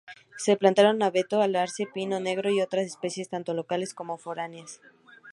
Se 0.35 0.55
plantaron 0.57 1.03
abeto, 1.03 1.43
alerce, 1.43 1.85
pino 1.85 2.19
negro 2.19 2.49
y 2.49 2.59
otras 2.63 2.87
especies 2.87 3.29
tanto 3.29 3.53
locales 3.53 3.93
como 3.93 4.17
foráneas. 4.17 4.81